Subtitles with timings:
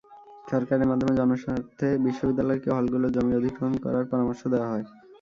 [0.45, 4.85] সরকারের মাধ্যমে জনস্বার্থে বিশ্ববিদ্যালয়কে হলগুলোর জমি অধিগ্রহণ করার পরামর্শ দেওয়া হয়।